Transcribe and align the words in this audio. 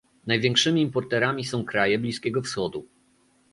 Największymi 0.27 0.81
importerami 0.81 1.45
są 1.45 1.65
kraje 1.65 1.99
Bliskiego 1.99 2.41
Wschodu 2.41 2.85